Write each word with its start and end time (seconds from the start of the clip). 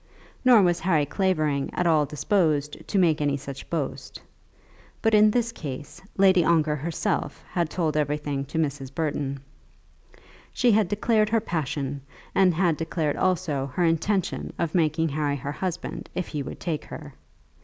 Nor 0.43 0.63
was 0.63 0.79
Harry 0.79 1.05
Clavering 1.05 1.69
at 1.75 1.85
all 1.85 2.07
disposed 2.07 2.87
to 2.87 2.97
make 2.97 3.21
any 3.21 3.37
such 3.37 3.69
boast. 3.69 4.19
But 4.99 5.13
in 5.13 5.29
this 5.29 5.51
case, 5.51 6.01
Lady 6.17 6.43
Ongar 6.43 6.75
herself 6.75 7.43
had 7.51 7.69
told 7.69 7.95
everything 7.95 8.45
to 8.45 8.57
Mrs. 8.57 8.91
Burton. 8.91 9.41
She 10.51 10.71
had 10.71 10.87
declared 10.87 11.29
her 11.29 11.39
passion, 11.39 12.01
and 12.33 12.51
had 12.55 12.77
declared 12.77 13.15
also 13.15 13.67
her 13.75 13.83
intention 13.85 14.51
of 14.57 14.73
making 14.73 15.09
Harry 15.09 15.35
her 15.35 15.51
husband 15.51 16.09
if 16.15 16.29
he 16.29 16.41
would 16.41 16.59
take 16.59 16.85
her. 16.85 17.13